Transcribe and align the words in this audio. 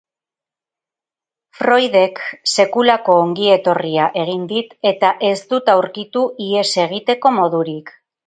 Freudek 1.59 2.21
sekulako 2.53 3.17
ongietorria 3.25 4.09
egin 4.23 4.49
dit 4.53 4.75
eta 4.95 5.13
ez 5.29 5.35
dut 5.53 5.71
aurkitu 5.77 6.27
ihes 6.49 6.67
egiteko 6.87 7.37
modurik. 7.39 7.93